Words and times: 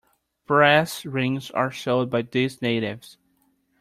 Brass 0.47 1.05
rings 1.05 1.51
are 1.51 1.71
sold 1.71 2.09
by 2.09 2.23
these 2.23 2.59
natives. 2.59 3.19